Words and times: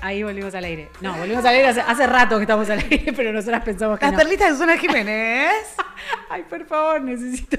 Ahí 0.00 0.22
volvimos 0.22 0.54
al 0.54 0.64
aire. 0.64 0.88
No, 1.00 1.14
volvimos 1.16 1.44
al 1.44 1.54
aire 1.54 1.68
hace, 1.68 1.80
hace 1.80 2.06
rato 2.06 2.36
que 2.36 2.42
estamos 2.42 2.68
al 2.70 2.78
aire, 2.80 3.12
pero 3.16 3.32
nosotras 3.32 3.62
pensamos 3.64 3.98
que 3.98 4.04
Las 4.06 4.12
no. 4.12 4.18
perlitas 4.18 4.48
de 4.48 4.54
Susana 4.54 4.78
Jiménez. 4.78 5.52
Ay, 6.30 6.42
por 6.48 6.64
favor, 6.66 7.00
necesito, 7.02 7.56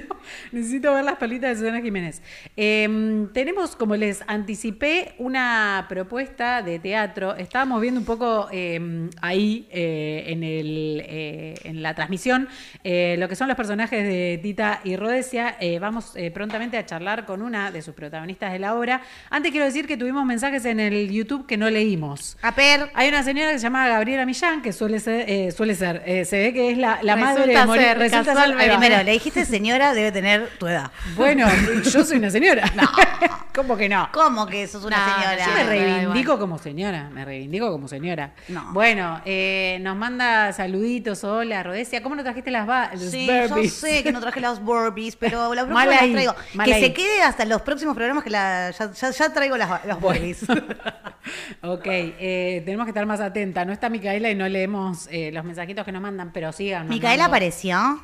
necesito 0.54 0.94
ver 0.94 1.04
las 1.04 1.16
perlitas 1.18 1.50
de 1.52 1.56
Susana 1.58 1.82
Jiménez. 1.82 2.22
Eh, 2.56 3.28
tenemos, 3.34 3.76
como 3.76 3.96
les 3.96 4.24
anticipé, 4.28 5.16
una 5.18 5.86
propuesta 5.90 6.62
de 6.62 6.80
teatro. 6.80 7.36
Estábamos 7.36 7.82
viendo 7.82 8.00
un 8.00 8.06
poco 8.06 8.48
eh, 8.52 9.10
ahí 9.22 9.68
eh, 9.72 10.26
en, 10.28 10.44
el, 10.44 11.04
eh, 11.06 11.56
en 11.64 11.82
la 11.82 11.94
transmisión 11.96 12.48
eh, 12.84 13.16
lo 13.18 13.28
que 13.28 13.36
son 13.36 13.48
los 13.48 13.58
personajes 13.58 14.04
de 14.04 14.40
Tita 14.42 14.82
y 14.84 14.96
Rodesia. 14.96 15.58
Vamos 15.80 16.14
prontamente 16.34 16.78
a 16.78 16.86
charlar 16.86 17.26
con 17.26 17.42
una 17.42 17.72
de 17.72 17.82
sus 17.82 17.94
protagonistas 17.94 18.52
de 18.54 18.60
la 18.60 18.76
obra. 18.76 19.02
Antes 19.30 19.52
quiero 19.52 19.66
decir 19.66 19.88
que 19.88 19.98
tuvimos 19.98 20.26
mensajes 20.26 20.66
en 20.66 20.80
el 20.80 21.10
YouTube 21.12 21.46
que 21.48 21.58
no 21.58 21.70
leímos. 21.70 22.38
A 22.42 22.54
per. 22.54 22.90
Hay 22.94 23.10
una 23.10 23.24
señora 23.24 23.52
que 23.52 23.58
se 23.60 23.64
llama 23.64 23.88
Gabriela 23.88 24.26
Millán, 24.26 24.62
que 24.62 24.74
suele 24.74 25.00
ser, 25.00 25.30
eh, 25.30 25.52
suele 25.52 25.76
ser 25.76 26.04
se 26.26 26.38
ve 26.38 26.54
que 26.54 26.72
es 26.72 26.78
la, 26.78 27.00
madre 27.16 27.48
de 27.48 27.58
Moni- 27.66 27.80
ser, 27.82 27.98
resulta 27.98 28.36
ser-. 28.36 28.56
Primero, 28.56 29.04
le 29.04 29.12
dijiste 29.12 29.46
señora, 29.46 29.94
debe 29.94 30.12
tener 30.12 30.43
tu 30.60 30.68
edad. 30.68 30.92
Bueno, 31.16 31.48
yo 31.84 32.04
soy 32.04 32.18
una 32.18 32.30
señora. 32.30 32.72
No. 32.76 32.84
¿Cómo 33.56 33.78
que 33.78 33.88
no? 33.88 34.10
¿Cómo 34.12 34.48
que 34.48 34.68
sos 34.68 34.84
una 34.84 34.98
No, 35.06 35.14
señora? 35.14 35.46
Yo 35.46 35.54
me 35.54 35.64
reivindico 35.64 36.40
como 36.40 36.58
señora, 36.58 37.10
me 37.12 37.24
reivindico 37.24 37.72
como 37.72 37.88
señora. 37.88 38.34
No. 38.48 38.74
Bueno, 38.74 39.22
eh, 39.26 39.78
nos 39.82 39.96
manda 39.96 40.52
saluditos, 40.54 41.24
hola, 41.24 41.62
Rodesia. 41.64 42.02
¿Cómo 42.02 42.16
no 42.16 42.24
trajiste 42.24 42.50
las 42.52 42.68
los 43.00 43.12
Sí, 43.12 43.28
yo 43.28 43.64
sé 43.70 44.04
que 44.04 44.12
no 44.12 44.20
traje 44.20 44.40
las 44.42 44.64
Barbies, 44.64 45.16
pero 45.16 45.54
la 45.54 45.66
próxima 45.66 45.86
las 45.86 46.00
traigo. 46.12 46.36
mal 46.56 46.66
que 46.66 46.74
ahí. 46.74 46.82
se 46.84 46.94
quede 46.94 47.22
hasta 47.22 47.46
los 47.46 47.62
próximos 47.62 47.96
programas 47.96 48.24
que 48.24 48.30
la, 48.32 48.72
ya, 48.72 48.92
ya- 48.92 49.12
ya 49.12 49.34
traigo 49.34 49.56
las, 49.58 49.70
Barbies. 50.02 50.44
ok, 51.62 51.86
eh, 51.86 52.62
tenemos 52.66 52.86
que 52.86 52.90
estar 52.90 53.06
más 53.06 53.20
atentas. 53.20 53.66
No 53.68 53.74
está 53.74 53.90
Micaela 53.90 54.30
y 54.32 54.36
no 54.36 54.48
leemos 54.50 55.08
eh, 55.12 55.32
los 55.32 55.44
mensajitos 55.46 55.86
que 55.86 55.92
nos 55.92 56.02
mandan, 56.02 56.32
pero 56.34 56.52
sigan. 56.52 56.88
Micaela 56.90 57.26
apareció. 57.26 58.02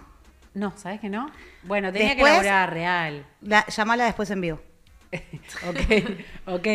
No, 0.60 0.74
¿sabes 0.76 1.00
que 1.00 1.08
no? 1.08 1.32
Bueno, 1.64 1.90
tenía 1.94 2.10
Después- 2.10 2.32
que 2.32 2.36
laburar 2.38 2.74
real. 2.74 3.26
La, 3.42 3.66
llamala 3.68 4.04
después 4.06 4.30
en 4.30 4.42
vivo. 4.42 4.62
Ok, 5.68 5.80
ok. 6.46 6.68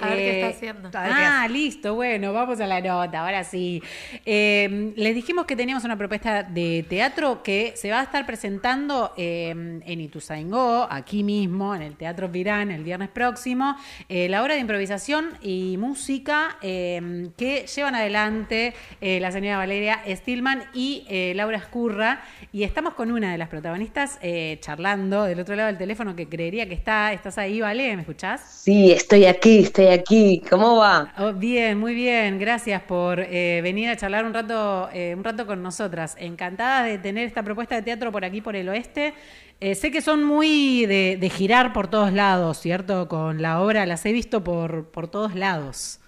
A 0.00 0.08
ver 0.08 0.16
qué 0.18 0.30
está 0.30 0.46
Eh, 0.46 0.50
haciendo. 0.50 0.90
Ah, 0.94 1.46
listo, 1.50 1.94
bueno, 1.94 2.32
vamos 2.32 2.60
a 2.60 2.66
la 2.66 2.80
nota, 2.80 3.20
ahora 3.20 3.44
sí. 3.44 3.82
Eh, 4.24 4.92
les 4.96 5.14
dijimos 5.14 5.46
que 5.46 5.56
teníamos 5.56 5.84
una 5.84 5.96
propuesta 5.96 6.42
de 6.42 6.84
teatro 6.88 7.42
que 7.42 7.72
se 7.76 7.90
va 7.90 8.00
a 8.00 8.02
estar 8.04 8.24
presentando 8.26 9.12
eh, 9.16 9.50
en 9.84 10.00
Ituzaingó, 10.00 10.86
aquí 10.90 11.22
mismo, 11.24 11.74
en 11.74 11.82
el 11.82 11.96
Teatro 11.96 12.30
Pirán, 12.30 12.70
el 12.70 12.84
viernes 12.84 13.08
próximo, 13.08 13.76
eh, 14.08 14.28
la 14.28 14.42
obra 14.42 14.54
de 14.54 14.60
improvisación 14.60 15.30
y 15.42 15.76
música 15.78 16.56
eh, 16.62 17.30
que 17.36 17.66
llevan 17.66 17.94
adelante 17.94 18.74
eh, 19.00 19.20
la 19.20 19.32
señora 19.32 19.58
Valeria 19.58 20.00
Stillman 20.08 20.64
y 20.74 21.04
eh, 21.08 21.32
Laura 21.34 21.56
Escurra. 21.58 22.22
Y 22.52 22.62
estamos 22.62 22.94
con 22.94 23.10
una 23.10 23.32
de 23.32 23.38
las 23.38 23.48
protagonistas 23.48 24.18
eh, 24.22 24.58
charlando 24.60 25.24
del 25.24 25.40
otro 25.40 25.54
lado 25.56 25.66
del 25.68 25.78
teléfono 25.78 26.14
que 26.16 26.28
creería 26.28 26.68
que 26.68 26.74
está. 26.74 27.12
¿Estás 27.12 27.38
ahí, 27.38 27.60
Vale? 27.60 27.94
¿Me 27.96 28.02
escuchás? 28.02 28.40
Sí, 28.64 28.92
estoy 28.92 29.26
aquí, 29.26 29.60
estoy 29.60 29.87
aquí. 29.90 30.42
¿Cómo 30.48 30.76
va? 30.76 31.12
Oh, 31.18 31.32
bien, 31.32 31.78
muy 31.78 31.94
bien. 31.94 32.38
Gracias 32.38 32.82
por 32.82 33.20
eh, 33.20 33.60
venir 33.62 33.88
a 33.90 33.96
charlar 33.96 34.24
un 34.24 34.34
rato, 34.34 34.88
eh, 34.92 35.14
un 35.16 35.24
rato 35.24 35.46
con 35.46 35.62
nosotras. 35.62 36.16
Encantadas 36.18 36.86
de 36.86 36.98
tener 36.98 37.26
esta 37.26 37.42
propuesta 37.42 37.74
de 37.76 37.82
teatro 37.82 38.12
por 38.12 38.24
aquí, 38.24 38.40
por 38.40 38.56
el 38.56 38.68
oeste. 38.68 39.14
Eh, 39.60 39.74
sé 39.74 39.90
que 39.90 40.00
son 40.00 40.24
muy 40.24 40.86
de, 40.86 41.16
de 41.20 41.30
girar 41.30 41.72
por 41.72 41.88
todos 41.88 42.12
lados, 42.12 42.58
¿cierto? 42.58 43.08
Con 43.08 43.42
la 43.42 43.60
obra 43.60 43.86
las 43.86 44.06
he 44.06 44.12
visto 44.12 44.44
por, 44.44 44.86
por 44.90 45.08
todos 45.08 45.34
lados. 45.34 46.00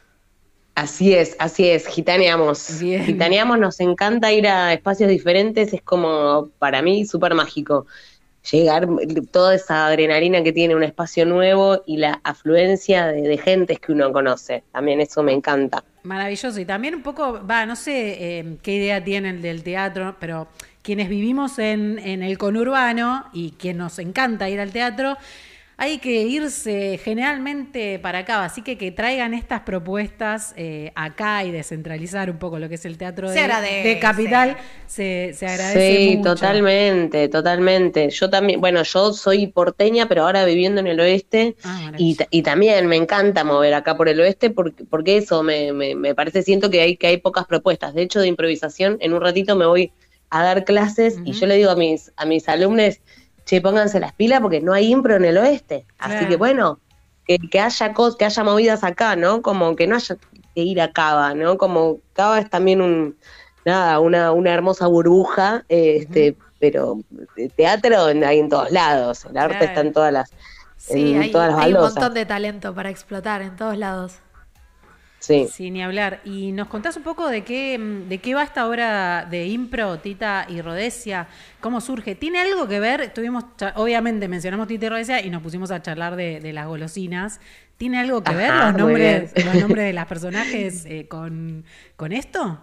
Así 0.74 1.12
es, 1.12 1.36
así 1.38 1.68
es, 1.68 1.86
gitaneamos. 1.86 2.80
Bien. 2.80 3.04
Gitaneamos, 3.04 3.58
nos 3.58 3.80
encanta 3.80 4.32
ir 4.32 4.46
a 4.46 4.72
espacios 4.72 5.10
diferentes, 5.10 5.72
es 5.74 5.82
como 5.82 6.48
para 6.58 6.80
mí 6.80 7.04
súper 7.04 7.34
mágico. 7.34 7.86
Llegar, 8.50 8.88
toda 9.30 9.54
esa 9.54 9.86
adrenalina 9.86 10.42
que 10.42 10.52
tiene 10.52 10.74
un 10.74 10.82
espacio 10.82 11.26
nuevo 11.26 11.82
y 11.86 11.98
la 11.98 12.20
afluencia 12.24 13.06
de, 13.08 13.36
gentes 13.36 13.78
que 13.78 13.92
uno 13.92 14.12
conoce. 14.12 14.62
También 14.72 15.00
eso 15.00 15.22
me 15.22 15.32
encanta. 15.32 15.84
Maravilloso. 16.02 16.58
Y 16.58 16.64
también 16.64 16.94
un 16.94 17.02
poco, 17.02 17.46
va, 17.46 17.66
no 17.66 17.76
sé 17.76 18.38
eh, 18.38 18.56
qué 18.62 18.76
idea 18.76 19.04
tienen 19.04 19.42
del 19.42 19.62
teatro, 19.62 20.16
pero 20.18 20.48
quienes 20.82 21.08
vivimos 21.10 21.58
en, 21.58 21.98
en 21.98 22.22
el 22.22 22.38
conurbano 22.38 23.26
y 23.34 23.52
quien 23.52 23.76
nos 23.76 23.98
encanta 23.98 24.48
ir 24.48 24.58
al 24.58 24.72
teatro, 24.72 25.18
hay 25.82 25.98
que 25.98 26.22
irse 26.22 26.98
generalmente 27.02 27.98
para 27.98 28.20
acá. 28.20 28.44
Así 28.44 28.62
que 28.62 28.76
que 28.78 28.92
traigan 28.92 29.34
estas 29.34 29.62
propuestas 29.62 30.52
eh, 30.56 30.92
acá 30.94 31.44
y 31.44 31.50
descentralizar 31.52 32.30
un 32.30 32.38
poco 32.38 32.58
lo 32.58 32.68
que 32.68 32.74
es 32.76 32.84
el 32.84 32.98
teatro 32.98 33.28
Se 33.30 33.34
de, 33.34 33.40
agradece. 33.40 33.88
de 33.88 33.98
Capital, 33.98 34.56
se, 34.86 35.32
se 35.34 35.46
agradece 35.46 35.98
Sí, 35.98 36.08
mucho. 36.08 36.34
totalmente, 36.34 37.28
totalmente. 37.28 38.10
Yo 38.10 38.28
también, 38.28 38.60
bueno, 38.60 38.82
yo 38.82 39.12
soy 39.12 39.46
porteña, 39.46 40.08
pero 40.08 40.24
ahora 40.24 40.44
viviendo 40.44 40.80
en 40.80 40.86
el 40.88 41.00
oeste 41.00 41.56
Ah, 41.62 41.92
y, 41.96 42.16
y 42.30 42.42
también 42.42 42.86
me 42.86 42.96
encanta 42.96 43.44
mover 43.44 43.74
acá 43.74 43.96
por 43.96 44.08
el 44.08 44.20
oeste 44.20 44.50
porque, 44.50 44.84
porque 44.84 45.16
eso 45.18 45.42
me, 45.42 45.72
me, 45.72 45.94
me 45.94 46.14
parece, 46.14 46.42
siento 46.42 46.70
que 46.70 46.80
hay, 46.80 46.96
que 46.96 47.06
hay 47.06 47.18
pocas 47.18 47.46
propuestas. 47.46 47.94
De 47.94 48.02
hecho, 48.02 48.20
de 48.20 48.26
improvisación, 48.28 48.96
en 49.00 49.12
un 49.14 49.20
ratito 49.20 49.56
me 49.56 49.66
voy 49.66 49.92
a 50.30 50.42
dar 50.44 50.64
clases 50.64 51.20
y 51.24 51.32
yo 51.32 51.46
le 51.46 51.56
digo 51.56 51.70
a 51.70 51.76
mis, 51.76 52.12
a 52.16 52.24
mis 52.26 52.48
alumnos, 52.48 53.00
che, 53.50 53.60
pónganse 53.60 53.98
las 53.98 54.12
pilas 54.12 54.40
porque 54.40 54.60
no 54.60 54.72
hay 54.72 54.92
impro 54.92 55.16
en 55.16 55.24
el 55.24 55.36
oeste. 55.38 55.84
Así 55.98 56.12
Claro. 56.12 56.28
que 56.28 56.36
bueno, 56.36 56.80
que, 57.26 57.38
que 57.38 57.60
haya 57.60 57.92
cos, 57.92 58.16
que 58.16 58.24
haya 58.24 58.44
movidas 58.44 58.84
acá, 58.84 59.16
¿no? 59.16 59.42
Como 59.42 59.74
que 59.74 59.88
no 59.88 59.96
haya 59.96 60.16
que 60.54 60.62
ir 60.62 60.80
a 60.80 60.92
Cava, 60.92 61.34
¿no? 61.34 61.58
Como 61.58 61.98
Cava 62.12 62.38
es 62.38 62.48
también 62.48 62.80
un, 62.80 63.16
nada, 63.64 63.98
una, 63.98 64.30
una 64.32 64.52
hermosa 64.52 64.86
burbuja, 64.86 65.64
eh, 65.68 65.96
este, 66.02 66.36
pero 66.60 67.00
teatro 67.56 68.04
hay 68.06 68.38
en 68.38 68.48
todos 68.48 68.70
lados, 68.70 69.24
el 69.24 69.36
arte 69.36 69.56
Claro. 69.56 69.64
está 69.64 69.80
en 69.80 69.92
todas 69.92 70.12
las, 70.12 70.32
Sí, 70.76 71.14
en 71.14 71.22
hay, 71.22 71.32
todas 71.32 71.50
las 71.50 71.58
hay 71.58 71.74
un 71.74 71.80
montón 71.80 72.14
de 72.14 72.24
talento 72.26 72.74
para 72.74 72.88
explotar 72.88 73.42
en 73.42 73.56
todos 73.56 73.76
lados. 73.76 74.18
Sí. 75.20 75.46
Sí, 75.52 75.70
ni 75.70 75.82
hablar. 75.82 76.20
Y 76.24 76.52
nos 76.52 76.68
contás 76.68 76.96
un 76.96 77.02
poco 77.02 77.28
de 77.28 77.44
qué, 77.44 77.78
mm, 77.78 78.08
de 78.08 78.18
qué 78.18 78.34
va 78.34 78.42
esta 78.42 78.66
obra 78.66 79.26
de 79.30 79.46
impro, 79.48 79.98
Tita 79.98 80.46
y 80.48 80.62
Rodesia, 80.62 81.28
cómo 81.60 81.80
surge. 81.82 82.14
¿Tiene 82.14 82.40
algo 82.40 82.66
que 82.66 82.80
ver? 82.80 83.02
Estuvimos, 83.02 83.44
obviamente 83.76 84.28
mencionamos 84.28 84.66
Tita 84.66 84.86
y 84.86 84.88
Rodesia 84.88 85.24
y 85.24 85.30
nos 85.30 85.42
pusimos 85.42 85.70
a 85.70 85.82
charlar 85.82 86.16
de, 86.16 86.40
de 86.40 86.52
las 86.54 86.66
golosinas. 86.66 87.40
¿Tiene 87.76 87.98
algo 87.98 88.22
que 88.24 88.34
ver 88.34 88.54
los 88.54 88.74
nombres, 88.74 89.32
los 89.44 89.54
nombres 89.56 89.84
de 89.86 89.92
las 89.94 90.06
personajes 90.06 90.84
eh, 90.86 91.06
con, 91.08 91.64
con 91.96 92.12
esto? 92.12 92.58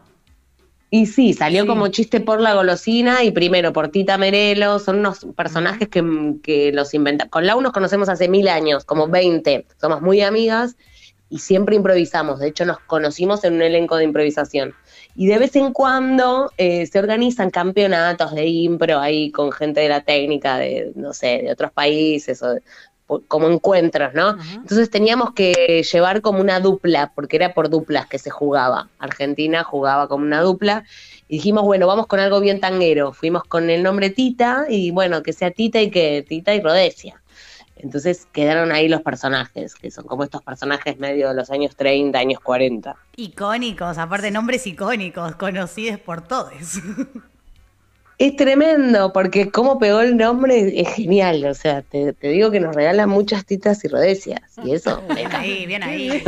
Y 0.90 1.06
sí, 1.08 1.34
salió 1.34 1.64
Sí. 1.64 1.68
como 1.68 1.90
chiste 1.90 2.22
por 2.22 2.40
la 2.40 2.54
golosina 2.54 3.24
y 3.24 3.32
primero 3.32 3.74
por 3.74 3.90
Tita 3.90 4.18
Merelo, 4.18 4.80
son 4.80 5.00
unos 5.00 5.26
personajes 5.36 5.90
que, 5.90 6.02
que 6.42 6.72
los 6.72 6.94
inventamos. 6.94 7.30
Con 7.32 7.46
Lau 7.46 7.60
nos 7.62 7.74
conocemos 7.74 8.08
hace 8.10 8.30
mil 8.30 8.48
años, 8.48 8.86
como 8.86 9.08
20, 9.10 9.66
somos 9.82 10.02
muy 10.02 10.22
amigas 10.22 10.78
y 11.30 11.40
siempre 11.40 11.76
improvisamos, 11.76 12.40
de 12.40 12.48
hecho 12.48 12.66
nos 12.66 12.80
conocimos 12.80 13.44
en 13.44 13.56
un 13.56 13.62
elenco 13.62 13.98
de 13.98 14.06
improvisación. 14.06 14.74
Y 15.16 15.28
de 15.28 15.40
vez 15.40 15.56
en 15.56 15.74
cuando 15.74 16.52
eh, 16.58 16.86
se 16.86 17.00
organizan 17.00 17.50
campeonatos 17.50 18.34
de 18.34 18.46
impro 18.46 19.00
ahí 19.00 19.32
con 19.32 19.52
gente 19.52 19.82
de 19.82 19.90
la 19.90 20.02
técnica, 20.02 20.58
de, 20.58 20.92
no 20.96 21.14
sé, 21.14 21.42
de 21.44 21.52
otros 21.52 21.72
países 21.72 22.42
o 22.44 22.54
de- 22.54 22.62
como 23.28 23.48
encuentros, 23.50 24.14
¿no? 24.14 24.28
Ajá. 24.30 24.54
Entonces 24.56 24.90
teníamos 24.90 25.32
que 25.34 25.82
llevar 25.92 26.22
como 26.22 26.42
una 26.42 26.60
dupla, 26.60 27.14
porque 27.16 27.38
era 27.38 27.54
por 27.54 27.70
duplas 27.70 28.06
que 28.08 28.20
se 28.20 28.30
jugaba. 28.30 28.90
Argentina 29.00 29.64
jugaba 29.64 30.10
como 30.10 30.26
una 30.26 30.42
dupla. 30.42 30.84
Y 31.30 31.38
dijimos, 31.38 31.64
bueno, 31.64 31.88
vamos 31.88 32.08
con 32.08 32.20
algo 32.20 32.42
bien 32.42 32.60
tanguero. 32.60 33.14
Fuimos 33.14 33.44
con 33.46 33.70
el 33.70 33.82
nombre 33.82 34.10
Tita 34.10 34.66
y 34.70 34.92
bueno, 34.92 35.24
que 35.24 35.32
sea 35.32 35.52
Tita 35.52 35.82
y 35.82 35.90
que 35.90 36.26
Tita 36.28 36.54
y 36.54 36.60
Rodesia. 36.62 37.22
Entonces 37.80 38.28
quedaron 38.32 38.72
ahí 38.72 38.88
los 38.88 39.02
personajes, 39.02 39.76
que 39.76 39.92
son 39.92 40.06
como 40.06 40.24
estos 40.24 40.42
personajes 40.42 40.98
medio 40.98 41.30
de 41.30 41.36
los 41.36 41.50
años 41.52 41.76
30, 41.76 42.18
años 42.18 42.40
40. 42.40 42.96
Icónicos, 43.16 43.98
aparte 43.98 44.32
nombres 44.32 44.66
icónicos, 44.68 45.36
conocidos 45.36 46.00
por 46.00 46.22
todos. 46.22 46.54
Es 48.20 48.36
tremendo, 48.36 49.14
porque 49.14 49.52
cómo 49.52 49.78
pegó 49.78 50.02
el 50.02 50.18
nombre 50.18 50.82
es 50.82 50.90
genial. 50.96 51.46
O 51.46 51.54
sea, 51.54 51.84
te, 51.84 52.14
te 52.14 52.30
digo 52.30 52.50
que 52.50 52.60
nos 52.60 52.76
regalan 52.76 53.10
muchas 53.10 53.46
titas 53.46 53.86
y 53.86 53.90
rodecias. 53.90 54.42
Y 54.64 54.74
eso, 54.74 55.04
Bien 55.16 55.36
ahí, 55.36 55.68
bien 55.68 55.84
ahí. 55.84 56.24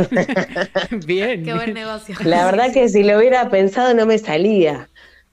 bien. 1.06 1.44
Qué 1.44 1.52
buen 1.52 1.74
negocio. 1.74 2.14
La 2.22 2.44
verdad 2.44 2.72
que 2.72 2.88
si 2.88 3.02
lo 3.02 3.18
hubiera 3.18 3.48
pensado 3.50 3.92
no 3.94 4.06
me 4.06 4.18
salía. 4.18 4.88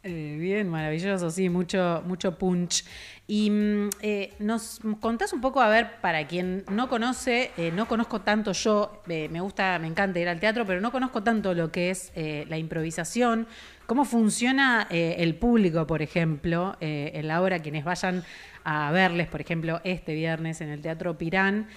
Eh, 0.09 0.38
bien, 0.39 0.69
maravilloso, 0.69 1.30
sí, 1.30 1.50
mucho, 1.50 2.01
mucho 2.06 2.38
punch. 2.38 2.86
Y 3.27 3.50
mm, 3.50 3.89
eh, 4.01 4.33
nos 4.39 4.80
contás 5.01 5.33
un 5.33 5.42
poco, 5.42 5.59
a 5.59 5.68
ver, 5.68 6.00
para 6.00 6.25
quien 6.27 6.63
no 6.71 6.88
conoce, 6.88 7.51
eh, 7.57 7.74
no 7.75 7.89
conozco 7.89 8.21
tanto 8.21 8.54
yo, 8.54 9.04
me 9.06 9.42
gusta, 9.42 9.77
me 9.80 9.88
encanta 9.88 10.18
ir 10.21 10.30
al 10.30 10.39
teatro, 10.39 10.65
pero 10.65 10.80
no 10.80 10.94
conozco 10.94 11.24
tanto 11.24 11.54
lo 11.54 11.74
que 11.74 11.89
es 11.89 12.13
la 12.15 12.57
improvisación, 12.57 13.48
cómo 13.86 14.06
funciona 14.06 14.88
el 14.89 15.36
público, 15.36 15.86
por 15.86 16.01
ejemplo, 16.01 16.77
en 16.80 17.27
la 17.27 17.42
obra, 17.42 17.60
quienes 17.60 17.83
vayan 17.83 18.24
a 18.63 18.92
verles, 18.92 19.27
por 19.27 19.42
ejemplo, 19.42 19.81
este 19.83 20.13
viernes 20.13 20.62
en 20.62 20.69
el 20.69 20.81
Teatro 20.81 21.18
Pirán, 21.18 21.68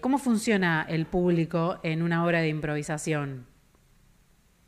¿cómo 0.00 0.18
funciona 0.18 0.86
el 0.88 1.06
público 1.06 1.78
en 1.84 2.02
una 2.02 2.24
obra 2.24 2.40
de 2.40 2.48
improvisación? 2.48 3.49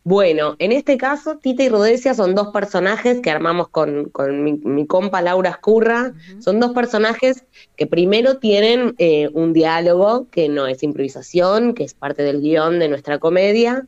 Bueno, 0.05 0.57
en 0.59 0.73
este 0.73 0.97
caso, 0.97 1.39
Tita 1.39 1.63
y 1.63 1.69
Rodesia 1.69 2.15
son 2.15 2.35
dos 2.35 2.49
personajes 2.49 3.21
que 3.21 3.31
armamos 3.31 3.69
con, 3.69 4.07
con 4.07 4.43
mi, 4.43 4.55
mi 4.55 4.85
compa 4.85 5.23
Laura 5.23 5.51
Escurra. 5.51 6.13
Son 6.41 6.59
dos 6.59 6.73
personajes 6.73 7.45
que 7.77 7.87
primero 7.87 8.39
tienen 8.39 8.97
eh, 8.99 9.29
un 9.33 9.53
diálogo 9.53 10.29
que 10.31 10.49
no 10.49 10.67
es 10.67 10.83
improvisación, 10.83 11.75
que 11.75 11.85
es 11.85 11.95
parte 11.95 12.25
del 12.25 12.41
guion 12.41 12.81
de 12.81 12.89
nuestra 12.89 13.21
comedia. 13.21 13.87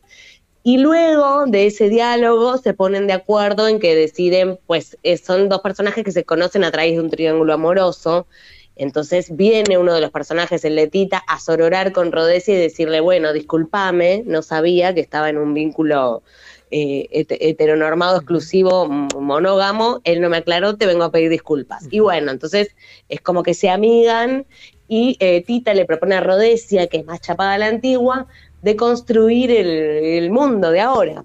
Y 0.63 0.79
luego 0.79 1.47
de 1.47 1.67
ese 1.67 1.89
diálogo 1.89 2.59
se 2.59 2.75
ponen 2.75 3.09
de 3.09 3.13
acuerdo 3.13 3.67
en 3.67 3.81
que 3.81 3.97
deciden, 3.97 4.59
pues 4.67 4.97
eh, 5.03 5.19
son 5.19 5.49
dos 5.49 5.63
personajes 5.63 6.05
que 6.05 6.13
se 6.13 6.25
conocen 6.25 6.63
a 6.63 6.71
través 6.71 6.93
de 6.93 7.01
un 7.01 7.11
triángulo 7.11 7.53
amoroso. 7.55 8.29
Entonces 8.77 9.35
viene 9.37 9.79
uno 9.79 9.95
de 9.95 10.01
los 10.01 10.11
personajes, 10.11 10.65
el 10.65 10.75
Letita, 10.75 11.23
a 11.29 11.39
sororar 11.39 11.93
con 11.93 12.11
Rodesia 12.13 12.55
y 12.55 12.59
decirle, 12.59 13.01
bueno, 13.01 13.33
discúlpame, 13.33 14.23
no 14.27 14.43
sabía 14.43 14.95
que 14.95 15.01
estaba 15.01 15.29
en 15.31 15.39
un 15.39 15.55
vínculo 15.55 16.23
eh, 16.71 17.09
het- 17.13 17.37
heteronormado, 17.41 18.17
exclusivo, 18.17 18.87
monógamo, 18.89 20.01
él 20.05 20.21
no 20.21 20.29
me 20.29 20.39
aclaró, 20.39 20.77
te 20.77 20.87
vengo 20.87 21.05
a 21.05 21.13
pedir 21.13 21.31
disculpas. 21.31 21.87
Y 21.91 22.01
bueno, 22.01 22.33
entonces 22.33 22.75
es 23.09 23.21
como 23.21 23.43
que 23.45 23.55
se 23.55 23.71
amigan 23.71 24.45
y 24.89 25.17
eh, 25.21 25.43
Tita 25.47 25.73
le 25.73 25.85
propone 25.85 26.17
a 26.17 26.21
Rodesia, 26.21 26.89
que 26.89 26.99
es 26.99 27.05
más 27.05 27.21
chapada 27.21 27.55
a 27.55 27.59
la 27.59 27.67
antigua, 27.67 28.27
de 28.63 28.75
construir 28.77 29.51
el, 29.53 29.69
el 29.69 30.31
mundo 30.31 30.71
de 30.71 30.81
ahora, 30.81 31.25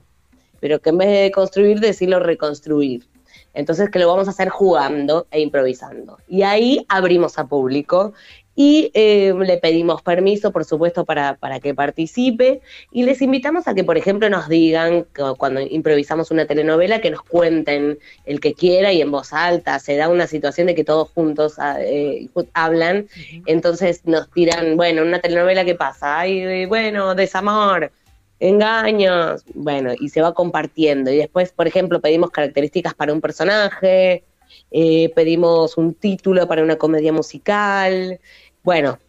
pero 0.59 0.79
que 0.79 0.89
en 0.89 0.97
vez 0.99 1.09
de 1.09 1.31
construir, 1.31 1.79
decirlo 1.79 2.19
reconstruir. 2.19 3.07
Entonces 3.53 3.89
que 3.89 3.99
lo 3.99 4.07
vamos 4.07 4.27
a 4.27 4.31
hacer 4.31 4.49
jugando 4.49 5.27
e 5.31 5.41
improvisando. 5.41 6.17
Y 6.27 6.43
ahí 6.43 6.85
abrimos 6.87 7.37
a 7.39 7.47
público 7.47 8.13
y 8.61 8.91
eh, 8.93 9.33
le 9.39 9.57
pedimos 9.57 10.01
permiso, 10.01 10.51
por 10.51 10.65
supuesto, 10.65 11.05
para, 11.05 11.35
para 11.35 11.61
que 11.61 11.73
participe 11.73 12.59
y 12.91 13.03
les 13.03 13.21
invitamos 13.21 13.69
a 13.69 13.73
que, 13.73 13.85
por 13.85 13.97
ejemplo, 13.97 14.29
nos 14.29 14.49
digan 14.49 15.05
que 15.13 15.23
cuando 15.37 15.61
improvisamos 15.61 16.29
una 16.29 16.45
telenovela, 16.45 16.99
que 16.99 17.09
nos 17.09 17.21
cuenten 17.21 17.99
el 18.25 18.41
que 18.41 18.53
quiera 18.53 18.91
y 18.91 18.99
en 18.99 19.11
voz 19.11 19.31
alta. 19.31 19.79
Se 19.79 19.95
da 19.95 20.09
una 20.09 20.27
situación 20.27 20.67
de 20.67 20.75
que 20.75 20.83
todos 20.83 21.09
juntos 21.11 21.53
ah, 21.57 21.77
eh, 21.79 22.27
hablan, 22.53 23.07
entonces 23.45 24.01
nos 24.03 24.29
tiran, 24.29 24.75
bueno, 24.75 25.03
una 25.03 25.21
telenovela, 25.21 25.63
¿qué 25.63 25.75
pasa? 25.75 26.19
Ay, 26.19 26.39
eh, 26.41 26.65
bueno, 26.65 27.15
desamor, 27.15 27.93
engaños, 28.39 29.44
bueno, 29.53 29.94
y 30.00 30.09
se 30.09 30.21
va 30.21 30.33
compartiendo. 30.33 31.12
Y 31.12 31.18
después, 31.18 31.51
por 31.51 31.68
ejemplo, 31.68 32.01
pedimos 32.01 32.31
características 32.31 32.94
para 32.94 33.13
un 33.13 33.21
personaje, 33.21 34.24
eh, 34.71 35.12
pedimos 35.15 35.77
un 35.77 35.94
título 35.94 36.47
para 36.47 36.63
una 36.63 36.77
comedia 36.77 37.13
musical, 37.13 38.19
bueno, 38.63 39.00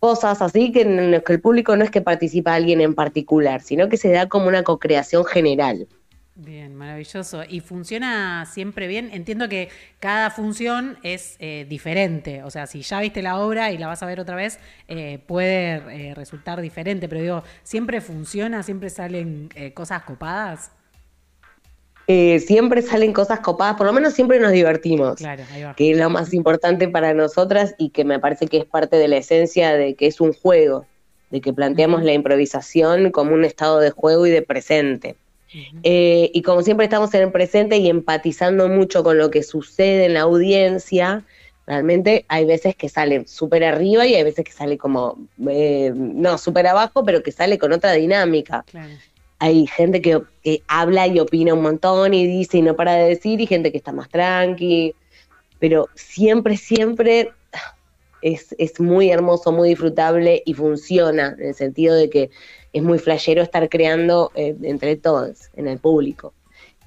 cosas 0.00 0.40
así 0.42 0.72
que 0.72 0.82
en 0.82 1.22
que 1.22 1.32
el 1.32 1.40
público 1.40 1.76
no 1.76 1.84
es 1.84 1.90
que 1.90 2.00
participa 2.00 2.54
alguien 2.54 2.80
en 2.80 2.94
particular, 2.94 3.60
sino 3.60 3.88
que 3.88 3.96
se 3.96 4.10
da 4.10 4.28
como 4.28 4.48
una 4.48 4.62
co-creación 4.62 5.24
general. 5.24 5.86
Bien, 6.36 6.74
maravilloso. 6.74 7.42
¿Y 7.46 7.60
funciona 7.60 8.46
siempre 8.46 8.86
bien? 8.86 9.10
Entiendo 9.12 9.48
que 9.48 9.68
cada 9.98 10.30
función 10.30 10.98
es 11.02 11.36
eh, 11.38 11.66
diferente. 11.68 12.42
O 12.44 12.50
sea, 12.50 12.66
si 12.66 12.82
ya 12.82 13.00
viste 13.00 13.20
la 13.20 13.38
obra 13.38 13.72
y 13.72 13.78
la 13.78 13.88
vas 13.88 14.02
a 14.02 14.06
ver 14.06 14.20
otra 14.20 14.36
vez, 14.36 14.58
eh, 14.88 15.18
puede 15.26 16.10
eh, 16.10 16.14
resultar 16.14 16.60
diferente. 16.60 17.08
Pero 17.08 17.20
digo, 17.20 17.42
¿siempre 17.62 18.00
funciona? 18.00 18.62
¿Siempre 18.62 18.88
salen 18.90 19.50
cosas 19.74 20.02
copadas? 20.04 20.70
Eh, 22.12 22.40
siempre 22.40 22.82
salen 22.82 23.12
cosas 23.12 23.38
copadas, 23.38 23.76
por 23.76 23.86
lo 23.86 23.92
menos 23.92 24.14
siempre 24.14 24.40
nos 24.40 24.50
divertimos. 24.50 25.14
Claro, 25.14 25.44
ahí 25.52 25.62
va. 25.62 25.76
que 25.76 25.92
es 25.92 25.96
lo 25.96 26.10
más 26.10 26.34
importante 26.34 26.88
para 26.88 27.14
nosotras 27.14 27.76
y 27.78 27.90
que 27.90 28.04
me 28.04 28.18
parece 28.18 28.48
que 28.48 28.56
es 28.56 28.64
parte 28.64 28.96
de 28.96 29.06
la 29.06 29.18
esencia 29.18 29.74
de 29.74 29.94
que 29.94 30.08
es 30.08 30.20
un 30.20 30.32
juego, 30.32 30.86
de 31.30 31.40
que 31.40 31.52
planteamos 31.52 32.02
la 32.02 32.12
improvisación 32.12 33.12
como 33.12 33.32
un 33.32 33.44
estado 33.44 33.78
de 33.78 33.92
juego 33.92 34.26
y 34.26 34.30
de 34.30 34.42
presente. 34.42 35.14
Eh, 35.82 36.30
y 36.32 36.42
como 36.42 36.62
siempre 36.62 36.84
estamos 36.84 37.12
en 37.14 37.22
el 37.22 37.32
presente 37.32 37.78
y 37.78 37.88
empatizando 37.88 38.68
mucho 38.68 39.02
con 39.02 39.18
lo 39.18 39.30
que 39.30 39.42
sucede 39.42 40.04
en 40.04 40.14
la 40.14 40.20
audiencia, 40.22 41.24
realmente 41.66 42.24
hay 42.28 42.44
veces 42.44 42.76
que 42.76 42.88
sale 42.88 43.26
súper 43.26 43.64
arriba 43.64 44.06
y 44.06 44.14
hay 44.14 44.22
veces 44.22 44.44
que 44.44 44.52
sale 44.52 44.78
como, 44.78 45.18
eh, 45.48 45.92
no, 45.94 46.38
súper 46.38 46.66
abajo, 46.66 47.04
pero 47.04 47.22
que 47.22 47.32
sale 47.32 47.58
con 47.58 47.72
otra 47.72 47.92
dinámica 47.92 48.64
Claro. 48.70 48.92
hay 49.38 49.66
gente 49.66 50.00
que, 50.00 50.20
que 50.42 50.62
habla 50.68 51.06
y 51.06 51.18
opina 51.18 51.54
un 51.54 51.62
montón 51.62 52.14
y 52.14 52.26
dice 52.26 52.58
y 52.58 52.62
no 52.62 52.76
para 52.76 52.94
de 52.94 53.08
decir, 53.08 53.40
y 53.40 53.46
gente 53.46 53.72
que 53.72 53.78
está 53.78 53.92
más 53.92 54.08
tranqui, 54.08 54.94
pero 55.58 55.88
siempre, 55.94 56.56
siempre 56.56 57.32
es, 58.22 58.54
es 58.58 58.80
muy 58.80 59.10
hermoso, 59.10 59.52
muy 59.52 59.70
disfrutable 59.70 60.42
y 60.44 60.54
funciona, 60.54 61.36
en 61.38 61.48
el 61.48 61.54
sentido 61.54 61.94
de 61.94 62.10
que 62.10 62.30
es 62.72 62.82
muy 62.82 62.98
flashero 62.98 63.42
estar 63.42 63.68
creando 63.68 64.30
eh, 64.34 64.56
entre 64.62 64.96
todos, 64.96 65.50
en 65.56 65.68
el 65.68 65.78
público. 65.78 66.32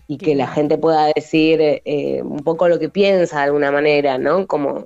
Y 0.07 0.17
que 0.17 0.35
la 0.35 0.47
gente 0.47 0.77
pueda 0.77 1.11
decir 1.15 1.61
eh, 1.61 1.81
eh, 1.85 2.21
un 2.21 2.43
poco 2.43 2.67
lo 2.67 2.77
que 2.77 2.89
piensa 2.89 3.37
de 3.37 3.43
alguna 3.43 3.71
manera, 3.71 4.17
¿no? 4.17 4.47
Como, 4.47 4.85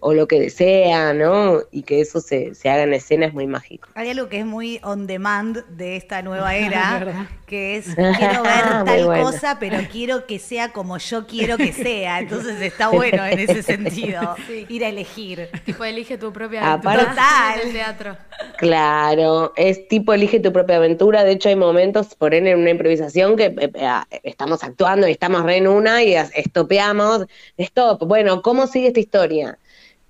o 0.00 0.14
lo 0.14 0.28
que 0.28 0.40
desea, 0.40 1.12
¿no? 1.14 1.60
Y 1.70 1.82
que 1.82 2.00
eso 2.00 2.20
se, 2.20 2.54
se 2.54 2.68
haga 2.70 2.82
en 2.84 2.94
escena 2.94 3.26
es 3.26 3.34
muy 3.34 3.46
mágico. 3.46 3.88
Hay 3.94 4.10
algo 4.10 4.28
que 4.28 4.38
es 4.40 4.46
muy 4.46 4.80
on 4.82 5.06
demand 5.06 5.64
de 5.68 5.96
esta 5.96 6.22
nueva 6.22 6.54
era, 6.56 7.28
que 7.46 7.76
es 7.76 7.86
quiero 7.94 8.42
ver 8.42 8.84
tal 8.84 9.04
bueno. 9.06 9.22
cosa, 9.24 9.58
pero 9.58 9.78
quiero 9.90 10.26
que 10.26 10.38
sea 10.38 10.72
como 10.72 10.98
yo 10.98 11.26
quiero 11.26 11.56
que 11.56 11.72
sea. 11.72 12.18
Entonces 12.20 12.60
está 12.60 12.88
bueno 12.88 13.24
en 13.26 13.38
ese 13.38 13.62
sentido, 13.62 14.36
Sí. 14.46 14.66
ir 14.68 14.84
a 14.84 14.88
elegir. 14.88 15.48
Tipo, 15.64 15.84
elige 15.84 16.18
tu 16.18 16.32
propia 16.32 16.72
Aparte- 16.72 17.02
aventura 17.02 17.54
en 17.60 17.66
el 17.68 17.72
teatro. 17.72 18.16
Claro, 18.56 19.52
es 19.56 19.88
tipo 19.88 20.12
elige 20.12 20.40
tu 20.40 20.52
propia 20.52 20.76
aventura. 20.76 21.24
De 21.24 21.32
hecho, 21.32 21.48
hay 21.48 21.56
momentos, 21.56 22.14
por 22.14 22.34
en 22.34 22.58
una 22.58 22.70
improvisación 22.70 23.36
que 23.36 23.46
eh, 23.46 23.70
eh, 23.74 24.20
estamos 24.24 24.62
actuando 24.64 25.08
y 25.08 25.12
estamos 25.12 25.42
re 25.42 25.56
en 25.56 25.68
una 25.68 26.02
y 26.02 26.14
estopeamos. 26.14 27.26
Stop. 27.56 28.04
Bueno, 28.06 28.42
¿cómo 28.42 28.66
sigue 28.66 28.88
esta 28.88 29.00
historia? 29.00 29.58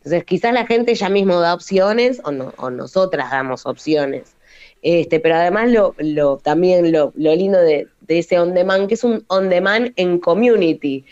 Entonces, 0.08 0.24
quizás 0.24 0.54
la 0.54 0.64
gente 0.66 0.94
ya 0.94 1.10
mismo 1.10 1.38
da 1.38 1.52
opciones 1.52 2.20
o, 2.24 2.32
no, 2.32 2.54
o 2.56 2.70
nosotras 2.70 3.30
damos 3.30 3.66
opciones. 3.66 4.34
Este, 4.80 5.20
pero 5.20 5.34
además 5.34 5.70
lo, 5.70 5.94
lo 5.98 6.38
también 6.38 6.92
lo, 6.92 7.12
lo 7.16 7.34
lindo 7.34 7.58
de, 7.58 7.88
de 8.00 8.18
ese 8.20 8.38
on 8.38 8.54
demand, 8.54 8.88
que 8.88 8.94
es 8.94 9.04
un 9.04 9.22
on 9.28 9.50
demand 9.50 9.92
en 9.96 10.18
community, 10.18 11.04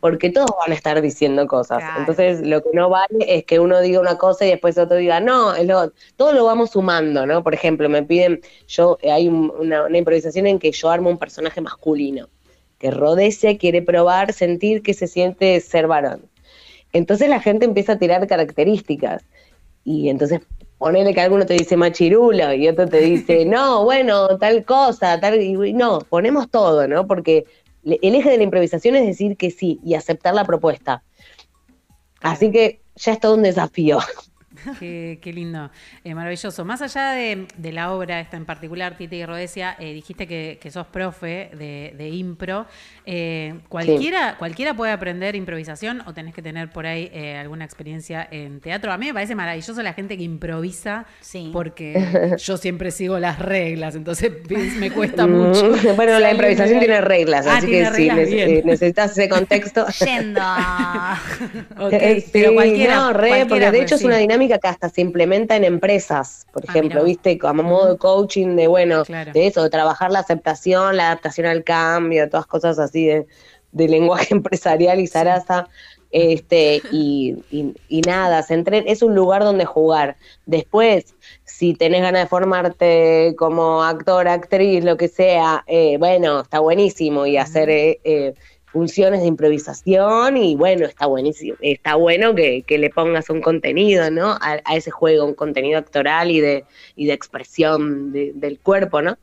porque 0.00 0.30
todos 0.30 0.48
van 0.58 0.70
a 0.70 0.74
estar 0.74 1.02
diciendo 1.02 1.46
cosas. 1.46 1.80
Claro. 1.80 2.00
Entonces, 2.00 2.40
lo 2.46 2.62
que 2.62 2.70
no 2.72 2.88
vale 2.88 3.08
es 3.26 3.44
que 3.44 3.58
uno 3.60 3.78
diga 3.80 4.00
una 4.00 4.16
cosa 4.16 4.46
y 4.46 4.50
después 4.50 4.78
otro 4.78 4.96
diga, 4.96 5.20
no, 5.20 5.54
es 5.54 5.66
lo- 5.66 5.92
todo 6.16 6.32
lo 6.32 6.44
vamos 6.46 6.70
sumando, 6.70 7.26
¿no? 7.26 7.42
Por 7.42 7.52
ejemplo, 7.52 7.88
me 7.90 8.04
piden, 8.04 8.40
yo, 8.68 8.96
eh, 9.02 9.10
hay 9.10 9.28
un- 9.28 9.52
una, 9.58 9.84
una 9.84 9.98
improvisación 9.98 10.46
en 10.46 10.58
que 10.58 10.70
yo 10.72 10.88
armo 10.88 11.10
un 11.10 11.18
personaje 11.18 11.60
masculino, 11.60 12.28
que 12.78 12.90
Rodece 12.90 13.58
quiere 13.58 13.82
probar, 13.82 14.32
sentir 14.32 14.82
que 14.82 14.94
se 14.94 15.08
siente 15.08 15.60
ser 15.60 15.88
varón. 15.88 16.22
Entonces 16.92 17.28
la 17.28 17.40
gente 17.40 17.64
empieza 17.64 17.92
a 17.92 17.98
tirar 17.98 18.26
características. 18.26 19.24
Y 19.84 20.08
entonces 20.08 20.40
ponele 20.78 21.14
que 21.14 21.20
alguno 21.20 21.46
te 21.46 21.54
dice 21.54 21.76
machirulo 21.76 22.54
y 22.54 22.68
otro 22.68 22.88
te 22.88 23.00
dice, 23.00 23.44
no, 23.46 23.84
bueno, 23.84 24.38
tal 24.38 24.64
cosa, 24.64 25.20
tal. 25.20 25.40
Y 25.40 25.72
no, 25.72 26.00
ponemos 26.00 26.50
todo, 26.50 26.88
¿no? 26.88 27.06
Porque 27.06 27.44
el 27.84 28.14
eje 28.14 28.30
de 28.30 28.36
la 28.38 28.44
improvisación 28.44 28.96
es 28.96 29.06
decir 29.06 29.36
que 29.36 29.50
sí 29.50 29.80
y 29.84 29.94
aceptar 29.94 30.34
la 30.34 30.44
propuesta. 30.44 31.02
Así 32.20 32.50
que 32.50 32.80
ya 32.96 33.12
es 33.12 33.20
todo 33.20 33.34
un 33.34 33.42
desafío. 33.42 33.98
Qué, 34.78 35.18
qué 35.22 35.32
lindo, 35.32 35.70
Eh, 36.04 36.14
maravilloso. 36.14 36.64
Más 36.64 36.82
allá 36.82 37.10
de, 37.12 37.46
de 37.56 37.72
la 37.72 37.92
obra 37.92 38.20
esta 38.20 38.36
en 38.36 38.44
particular, 38.44 38.96
Titi 38.96 39.16
y 39.16 39.26
Rodesia, 39.26 39.76
eh, 39.78 39.92
dijiste 39.92 40.26
que, 40.26 40.58
que 40.60 40.70
sos 40.70 40.86
profe 40.86 41.50
de, 41.56 41.94
de 41.96 42.08
impro. 42.10 42.66
Eh, 43.06 43.54
¿cualquiera, 43.68 44.36
¿Cualquiera 44.38 44.74
puede 44.74 44.92
aprender 44.92 45.34
improvisación 45.36 46.02
o 46.06 46.14
tenés 46.14 46.34
que 46.34 46.42
tener 46.42 46.70
por 46.70 46.86
ahí 46.86 47.10
eh, 47.12 47.36
alguna 47.36 47.64
experiencia 47.64 48.26
en 48.30 48.60
teatro? 48.60 48.92
A 48.92 48.98
mí 48.98 49.06
me 49.06 49.14
parece 49.14 49.34
maravilloso 49.34 49.82
la 49.82 49.92
gente 49.94 50.16
que 50.16 50.22
improvisa 50.22 51.06
Sí. 51.20 51.50
porque 51.52 52.36
yo 52.38 52.56
siempre 52.56 52.90
sigo 52.90 53.18
las 53.18 53.38
reglas, 53.38 53.94
entonces 53.94 54.32
me 54.78 54.90
cuesta 54.90 55.26
mucho. 55.26 55.70
Mm, 55.70 55.80
bueno, 55.96 56.18
la 56.18 56.30
improvisación 56.32 56.80
de- 56.80 56.86
tiene 56.86 57.00
reglas, 57.00 57.46
Ah, 57.46 57.56
así 57.58 57.66
tiene 57.66 57.88
que 57.88 57.94
si 57.94 58.08
reglas, 58.08 58.18
neces- 58.28 58.46
bien. 58.46 58.62
necesitas 58.66 59.10
ese 59.12 59.28
contexto. 59.28 59.86
Yendo. 60.04 60.40
Pero 62.32 62.54
cualquiera. 62.54 62.94
no, 62.96 63.12
re, 63.12 63.28
cualquiera, 63.28 63.48
porque 63.48 63.64
de 63.64 63.70
pues, 63.70 63.82
hecho 63.82 63.94
es 63.96 64.04
una 64.04 64.16
dinámica 64.18 64.49
que 64.58 64.68
hasta 64.68 64.88
se 64.88 65.00
implementa 65.00 65.56
en 65.56 65.64
empresas, 65.64 66.46
por 66.50 66.64
Ah, 66.66 66.66
ejemplo, 66.68 67.00
mirá. 67.00 67.04
viste, 67.04 67.38
como 67.38 67.62
modo 67.62 67.92
de 67.92 67.98
coaching, 67.98 68.56
de 68.56 68.66
bueno, 68.66 69.04
Claro. 69.04 69.32
de 69.32 69.46
eso, 69.46 69.62
de 69.62 69.70
trabajar 69.70 70.10
la 70.10 70.20
aceptación, 70.20 70.96
la 70.96 71.06
adaptación 71.08 71.46
al 71.46 71.64
cambio, 71.64 72.28
todas 72.28 72.46
cosas 72.46 72.78
así 72.78 73.06
de, 73.06 73.26
de 73.72 73.88
lenguaje 73.88 74.28
empresarial 74.34 75.00
y 75.00 75.06
zaraza. 75.06 75.68
Este, 76.12 76.82
y, 76.90 77.44
y- 77.48 77.74
y 77.86 78.00
nada, 78.02 78.42
se 78.42 78.54
entren- 78.58 78.82
es 78.86 79.02
un 79.02 79.14
lugar 79.14 79.44
donde 79.44 79.64
jugar. 79.64 80.16
Después, 80.44 81.14
si 81.44 81.74
tenés 81.74 82.02
ganas 82.02 82.22
de 82.24 82.28
formarte 82.28 83.34
como 83.38 83.84
actor, 83.84 84.26
actriz, 84.26 84.82
lo 84.84 84.96
que 84.96 85.06
sea, 85.08 85.62
eh, 85.68 85.98
bueno, 85.98 86.40
está 86.40 86.58
buenísimo 86.58 87.26
y 87.26 87.36
hacer 87.36 87.70
eh, 87.70 88.00
eh, 88.04 88.34
funciones 88.72 89.20
de 89.20 89.26
improvisación 89.26 90.36
y 90.36 90.54
bueno, 90.54 90.86
está 90.86 91.06
buenísimo, 91.06 91.56
está 91.60 91.96
bueno 91.96 92.34
que, 92.34 92.62
que 92.62 92.78
le 92.78 92.90
pongas 92.90 93.28
un 93.28 93.40
contenido, 93.40 94.10
¿no? 94.10 94.30
A, 94.40 94.60
a 94.64 94.76
ese 94.76 94.90
juego, 94.90 95.24
un 95.24 95.34
contenido 95.34 95.78
actoral 95.78 96.30
y 96.30 96.40
de, 96.40 96.64
y 96.94 97.06
de 97.06 97.12
expresión 97.12 98.12
de- 98.12 98.32
del 98.34 98.60
cuerpo, 98.60 99.02
¿no? 99.02 99.18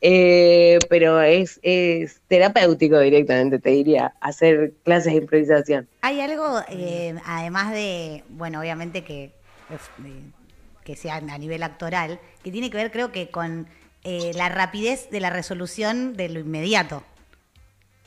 Eh, 0.00 0.78
pero 0.88 1.20
es, 1.20 1.60
es 1.62 2.20
terapéutico 2.28 2.98
directamente, 2.98 3.58
te 3.58 3.70
diría, 3.70 4.14
hacer 4.20 4.72
clases 4.84 5.12
de 5.12 5.18
improvisación. 5.20 5.88
Hay 6.00 6.20
algo, 6.20 6.60
eh, 6.70 7.14
además 7.26 7.72
de, 7.72 8.24
bueno, 8.30 8.60
obviamente 8.60 9.04
que, 9.04 9.32
que 10.84 10.96
sea 10.96 11.16
a 11.16 11.38
nivel 11.38 11.62
actoral, 11.62 12.18
que 12.42 12.50
tiene 12.50 12.70
que 12.70 12.76
ver 12.76 12.90
creo 12.92 13.12
que 13.12 13.28
con 13.28 13.66
eh, 14.04 14.30
la 14.34 14.48
rapidez 14.48 15.10
de 15.10 15.20
la 15.20 15.30
resolución 15.30 16.16
de 16.16 16.28
lo 16.28 16.40
inmediato. 16.40 17.02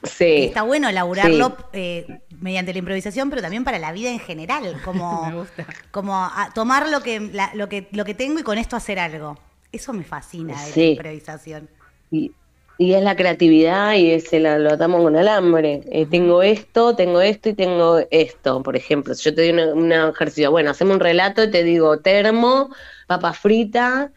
Sí. 0.04 0.46
está 0.46 0.64
bueno 0.64 0.88
elaborarlo 0.90 1.58
eh, 1.74 2.20
mediante 2.40 2.72
la 2.74 2.80
improvisación, 2.80 3.30
pero 3.30 3.42
también 3.42 3.64
para 3.66 3.80
la 3.80 3.92
vida 3.92 4.10
en 4.10 4.20
general, 4.20 4.82
como, 4.86 5.26
Me 5.30 5.36
gusta. 5.36 5.66
como 5.92 6.16
a 6.16 6.52
tomar 6.56 6.88
lo 6.90 7.02
que, 7.02 7.20
la- 7.20 7.52
lo, 7.54 7.68
que, 7.68 7.88
lo 7.92 8.06
que 8.06 8.14
tengo 8.14 8.40
y 8.40 8.44
con 8.44 8.58
esto 8.58 8.76
hacer 8.76 8.98
algo. 9.00 9.38
Eso 9.72 9.94
me 9.94 10.04
fascina 10.04 10.54
de 10.66 10.72
la 10.76 10.86
improvisación. 10.92 11.70
Y, 12.12 12.32
y 12.78 12.94
es 12.94 13.04
la 13.04 13.16
creatividad 13.18 13.94
y 13.96 14.12
ese 14.12 14.40
la- 14.40 14.58
lo 14.58 14.72
atamos 14.72 15.04
con 15.04 15.18
alambre. 15.18 15.82
Eh, 15.92 16.06
tengo 16.06 16.42
esto, 16.44 16.96
tengo 16.96 17.20
esto 17.20 17.50
y 17.50 17.54
tengo 17.54 18.00
esto. 18.10 18.64
Por 18.64 18.78
ejemplo, 18.78 19.14
si 19.14 19.24
yo 19.26 19.36
te 19.36 19.42
doy 19.42 19.52
una- 19.52 19.74
un 19.74 19.92
ejercicio, 19.92 20.50
bueno, 20.50 20.72
hacemos 20.72 20.94
un 20.96 21.02
relato 21.02 21.44
y 21.44 21.52
te 21.52 21.64
digo 21.64 22.00
termo, 22.00 22.74
papa 23.06 23.34
frita 23.34 24.12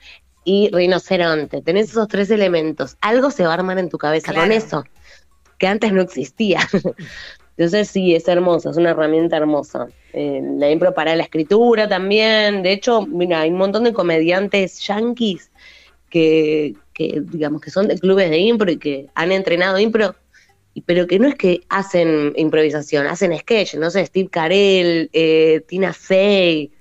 y 0.45 0.71
rinoceronte. 0.73 1.61
Tenés 1.61 1.91
esos 1.91 2.09
tres 2.09 2.31
elementos. 2.31 2.97
Algo 3.01 3.31
se 3.31 3.43
va 3.45 3.51
a 3.51 3.55
armar 3.55 3.79
en 3.79 3.89
tu 3.89 3.99
cabeza 3.99 4.33
con 4.33 4.53
eso, 4.53 4.85
que 5.63 5.69
antes 5.69 5.93
no 5.93 6.03
existía. 6.03 6.59
Entonces 7.57 7.87
sí, 7.87 8.17
es 8.17 8.27
hermosa, 8.27 8.71
es 8.71 8.77
una 8.77 8.91
herramienta 8.91 9.37
hermosa. 9.37 9.87
Eh, 10.13 10.43
la 10.59 10.69
impro 10.69 10.93
para 10.93 11.15
la 11.15 11.23
escritura 11.23 11.89
también. 11.89 12.65
De 12.65 12.73
hecho, 12.73 13.07
mira, 13.07 13.43
hay 13.43 13.51
un 13.51 13.59
montón 13.59 13.85
de 13.85 13.93
comediantes 13.93 14.81
yanquis 14.81 15.53
que, 16.11 16.75
que, 16.95 17.23
digamos 17.25 17.61
que 17.61 17.71
son 17.71 17.87
de 17.87 17.97
clubes 17.97 18.29
de 18.29 18.39
impro 18.39 18.73
y 18.73 18.79
que 18.79 19.07
han 19.15 19.31
entrenado 19.31 19.79
impro, 19.79 20.17
pero 20.81 21.07
que 21.07 21.19
no 21.19 21.29
es 21.29 21.35
que 21.35 21.61
hacen 21.69 22.33
improvisación, 22.37 23.07
hacen 23.07 23.37
sketch, 23.39 23.75
no 23.75 23.91
sé, 23.91 24.07
Steve 24.07 24.29
Carell, 24.31 25.11
eh, 25.13 25.63
Tina 25.69 25.93
Fey, 25.93 26.73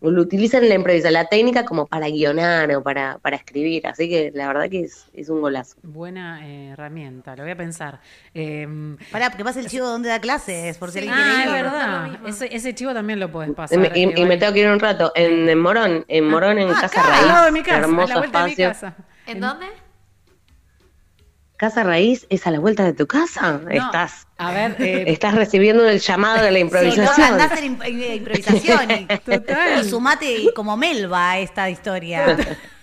lo 0.00 0.20
utilizan 0.20 0.68
la 0.68 0.74
improvisación, 0.74 1.12
la 1.12 1.28
técnica 1.28 1.64
como 1.64 1.86
para 1.86 2.08
guionar 2.08 2.74
o 2.74 2.82
para, 2.82 3.18
para 3.18 3.36
escribir, 3.36 3.86
así 3.86 4.08
que 4.08 4.32
la 4.34 4.48
verdad 4.48 4.68
que 4.68 4.80
es, 4.80 5.06
es 5.14 5.28
un 5.28 5.40
golazo. 5.40 5.76
Buena 5.82 6.46
eh, 6.48 6.70
herramienta, 6.70 7.36
lo 7.36 7.44
voy 7.44 7.52
a 7.52 7.56
pensar. 7.56 8.00
Eh, 8.34 8.66
Pará, 9.12 9.30
que 9.30 9.44
pase 9.44 9.60
el 9.60 9.68
chivo 9.68 9.86
donde 9.86 10.08
da 10.08 10.20
clases, 10.20 10.76
por 10.78 10.90
si 10.90 10.98
alguien 10.98 11.14
ah, 11.16 11.22
quiere 11.24 11.44
es 11.44 11.52
verdad. 11.64 12.10
Ese, 12.26 12.54
ese 12.54 12.74
chivo 12.74 12.92
también 12.92 13.20
lo 13.20 13.30
puedes 13.30 13.54
pasar. 13.54 13.78
me, 13.78 13.90
y- 13.94 14.06
me 14.06 14.36
tengo 14.38 14.52
que 14.52 14.60
ir 14.60 14.68
un 14.68 14.80
rato, 14.80 15.12
en, 15.14 15.48
en 15.48 15.58
Morón, 15.58 16.04
en 16.08 16.28
Morón, 16.28 16.58
en 16.58 16.68
Ah, 16.68 16.78
Casa 16.80 16.86
acá, 17.00 17.02
de 17.22 17.28
Raíz, 17.28 17.52
mi 17.52 17.62
casa, 17.62 17.76
a 17.76 17.78
hermoso 17.80 18.08
la 18.08 18.18
vuelta 18.18 18.38
de 18.40 18.56
mi 18.56 18.62
espacio. 18.62 18.94
¿En 19.26 19.40
dónde? 19.40 19.66
Casa 21.62 21.84
Raíz 21.84 22.26
es 22.28 22.44
a 22.48 22.50
la 22.50 22.58
vuelta 22.58 22.82
de 22.82 22.92
tu 22.92 23.06
casa, 23.06 23.60
No, 23.62 23.70
estás, 23.70 24.26
A 24.36 24.50
ver, 24.50 24.74
eh, 24.80 25.04
estás 25.06 25.32
recibiendo 25.36 25.88
el 25.88 26.00
llamado 26.00 26.42
de 26.42 26.50
la 26.50 26.58
Sí, 26.58 26.64
no, 26.64 26.66
improvisación. 26.66 27.26
andá 27.28 27.44
a 27.44 27.46
hacer 27.46 27.62
imp- 27.62 27.84
eh, 27.84 28.16
improvisación 28.16 28.90
y, 28.90 29.06
Total. 29.24 29.80
y 29.80 29.88
sumate 29.88 30.46
como 30.56 30.76
Melba 30.76 31.30
a 31.30 31.38
esta 31.38 31.70
historia. 31.70 32.36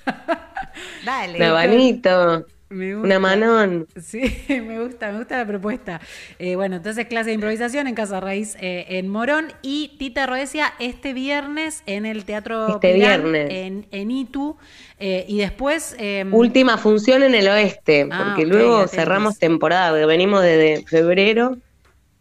Dale. 1.03 1.35
Un 1.39 1.43
abanito, 1.43 2.45
me 2.69 2.93
gusta. 2.95 3.05
una 3.07 3.19
manón. 3.19 3.87
Sí, 4.01 4.21
me 4.49 4.79
gusta, 4.79 5.11
me 5.11 5.17
gusta 5.19 5.37
la 5.37 5.45
propuesta. 5.47 5.99
Eh, 6.37 6.55
bueno, 6.55 6.75
entonces 6.77 7.07
clase 7.07 7.29
de 7.29 7.33
improvisación 7.35 7.87
en 7.87 7.95
Casa 7.95 8.19
Raíz 8.19 8.55
eh, 8.61 8.85
en 8.89 9.07
Morón 9.07 9.47
y 9.61 9.95
Tita 9.99 10.25
Rodesia 10.25 10.73
este 10.79 11.13
viernes 11.13 11.83
en 11.85 12.05
el 12.05 12.25
Teatro 12.25 12.67
Este 12.75 12.93
viernes. 12.93 13.47
en, 13.51 13.87
en 13.91 14.11
Itu 14.11 14.57
eh, 14.99 15.25
y 15.27 15.39
después 15.39 15.95
eh, 15.99 16.25
Última 16.31 16.77
función 16.77 17.23
en 17.23 17.35
el 17.35 17.47
oeste, 17.47 18.07
Ah, 18.11 18.25
porque 18.27 18.45
luego 18.45 18.87
cerramos 18.87 19.39
temporada, 19.39 19.89
porque 19.91 20.05
venimos 20.05 20.41
desde 20.43 20.85
febrero, 20.85 21.57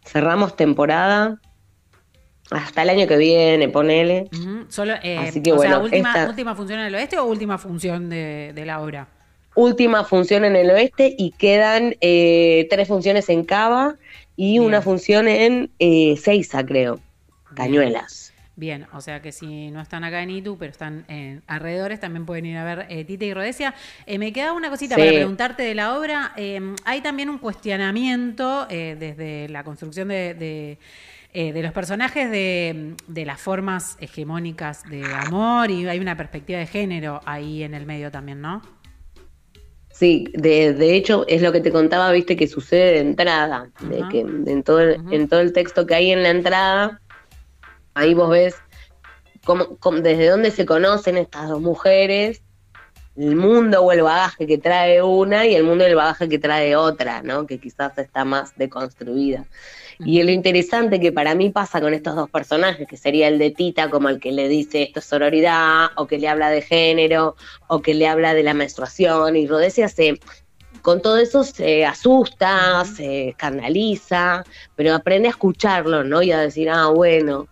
cerramos 0.05 0.57
temporada 0.57 1.41
hasta 2.51 2.83
el 2.83 2.89
año 2.91 3.07
que 3.07 3.17
viene, 3.19 3.69
ponele. 3.69 4.31
solo, 4.69 4.95
Así 4.95 5.43
que 5.43 5.53
o 5.53 5.59
sea, 5.59 5.71
bueno, 5.73 5.85
última, 5.85 6.09
esta- 6.15 6.29
última 6.31 6.55
función 6.55 6.81
en 6.81 6.87
el 6.87 6.95
oeste 6.95 7.19
o 7.19 7.25
última 7.27 7.59
función 7.59 8.09
de, 8.09 8.53
de 8.55 8.65
la 8.65 8.81
obra. 8.81 9.09
Última 9.61 10.05
función 10.05 10.45
en 10.45 10.55
el 10.55 10.71
oeste 10.71 11.17
y 11.19 11.33
quedan 11.33 11.97
eh, 12.01 12.69
tres 12.71 12.87
funciones 12.87 13.29
en 13.29 13.45
Cava 13.45 13.97
y 14.37 14.61
Bien. 14.61 14.63
una 14.63 14.83
función 14.83 15.27
en 15.27 15.73
eh, 15.81 16.17
Seiza, 16.17 16.65
creo, 16.65 17.01
Cañuelas. 17.55 18.33
Bien, 18.55 18.87
o 18.93 19.01
sea 19.01 19.21
que 19.21 19.33
si 19.33 19.71
no 19.73 19.81
están 19.81 20.05
acá 20.05 20.23
en 20.23 20.31
Itu, 20.31 20.57
pero 20.59 20.71
están 20.71 21.05
en 21.09 21.43
alrededores, 21.49 21.99
también 21.99 22.25
pueden 22.25 22.47
ir 22.47 22.57
a 22.57 22.63
ver 22.65 22.87
eh, 22.89 23.05
Tita 23.05 23.25
y 23.25 23.35
Rodesia. 23.35 23.75
Eh, 24.07 24.19
me 24.19 24.33
queda 24.33 24.53
una 24.53 24.71
cosita 24.71 24.95
Sí. 24.95 25.01
para 25.01 25.13
preguntarte 25.13 25.65
de 25.65 25.75
la 25.75 25.99
obra. 25.99 26.33
Eh, 26.37 26.61
hay 26.85 27.01
también 27.01 27.29
un 27.29 27.39
cuestionamiento 27.39 28.67
eh, 28.71 28.97
desde 28.99 29.49
la 29.49 29.65
construcción 29.65 30.07
de, 30.09 30.35
de, 30.35 30.79
eh, 31.33 31.53
de 31.53 31.63
los 31.63 31.73
personajes 31.73 32.31
de, 32.31 32.95
de 33.09 33.25
las 33.27 33.41
formas 33.41 33.97
hegemónicas 34.01 34.85
de 34.89 35.15
amor 35.15 35.71
y 35.71 35.87
hay 35.89 35.99
una 35.99 36.17
perspectiva 36.17 36.61
de 36.61 36.67
género 36.67 37.21
ahí 37.27 37.65
en 37.65 37.75
el 37.75 37.87
medio 37.87 38.11
también, 38.13 38.41
¿no? 38.41 38.63
Sí, 39.99 40.29
de, 40.33 40.75
de 40.75 40.95
hecho 40.95 41.25
es 41.27 41.43
lo 41.43 41.51
que 41.51 41.61
te 41.61 41.73
contaba, 41.73 42.13
viste, 42.13 42.37
que 42.37 42.47
sucede 42.47 42.93
de 42.93 42.99
entrada, 43.01 43.69
de 43.81 44.05
que 44.09 44.21
en 44.21 44.63
todo, 44.63 44.79
el, 44.81 45.01
en 45.11 45.29
todo 45.29 45.41
el 45.41 45.53
texto 45.53 45.87
que 45.87 45.95
hay 45.97 46.13
en 46.13 46.23
la 46.23 46.31
entrada, 46.31 47.01
ahí 47.95 48.15
vos 48.15 48.31
ves 48.31 48.55
cómo, 49.45 49.77
cómo- 49.79 49.99
desde 49.99 50.29
dónde 50.29 50.53
se 50.53 50.65
conocen 50.67 51.17
estas 51.17 51.49
dos 51.49 51.61
mujeres, 51.61 52.43
el 53.17 53.35
mundo 53.35 53.83
o 53.83 53.91
el 53.91 54.03
bagaje 54.03 54.47
que 54.47 54.59
trae 54.59 55.03
una 55.03 55.45
y 55.47 55.57
el 55.57 55.65
mundo 55.65 55.83
y 55.83 55.89
el 55.89 55.97
bagaje 55.97 56.29
que 56.29 56.39
trae 56.39 56.77
otra, 56.77 57.21
¿no? 57.23 57.47
Que 57.47 57.59
quizás 57.59 57.99
está 57.99 58.25
más 58.25 58.55
deconstruida. 58.57 59.47
Y 60.01 60.23
lo 60.23 60.31
interesante 60.31 61.01
que 61.01 61.11
para 61.11 61.35
mí 61.35 61.51
pasa 61.51 61.81
con 61.81 61.93
estos 61.93 62.15
dos 62.15 62.31
personajes, 62.31 62.87
que 62.87 62.97
sería 62.97 63.29
el 63.29 63.39
de 63.39 63.51
Tita 63.51 63.91
como 63.91 64.09
el 64.09 64.21
que 64.21 64.31
le 64.31 64.49
dice 64.49 64.83
esto 64.83 65.01
es 65.01 65.07
sororidad, 65.07 65.89
o 65.97 66.07
que 66.07 66.19
le 66.19 66.29
habla 66.29 66.51
de 66.51 66.63
género, 66.63 67.37
o 67.67 67.83
que 67.83 67.95
le 67.95 68.07
habla 68.07 68.35
de 68.35 68.45
la 68.45 68.55
menstruación, 68.55 69.35
y 69.37 69.47
Rodesia 69.49 69.89
se, 69.89 70.21
con 70.83 71.03
todo 71.03 71.19
eso 71.19 71.43
se 71.43 71.85
asusta, 71.85 72.85
se 72.85 73.31
escandaliza, 73.31 74.45
pero 74.77 74.95
aprende 74.95 75.29
a 75.29 75.33
escucharlo, 75.33 76.05
¿no? 76.05 76.23
Y 76.23 76.31
a 76.31 76.39
decir, 76.39 76.71
ah, 76.71 76.89
bueno. 76.89 77.49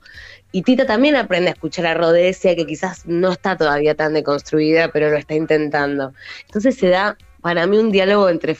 Y 0.52 0.62
Tita 0.62 0.86
también 0.86 1.16
aprende 1.16 1.50
a 1.50 1.52
escuchar 1.54 1.86
a 1.86 1.94
Rodesia, 1.94 2.54
que 2.54 2.64
quizás 2.64 3.06
no 3.06 3.32
está 3.32 3.56
todavía 3.56 3.94
tan 3.96 4.14
deconstruida, 4.14 4.88
pero 4.92 5.10
lo 5.10 5.16
está 5.16 5.34
intentando. 5.34 6.14
Entonces 6.46 6.76
se 6.76 6.88
da 6.88 7.16
para 7.42 7.66
mí 7.66 7.76
un 7.76 7.90
diálogo 7.90 8.28
entre, 8.28 8.56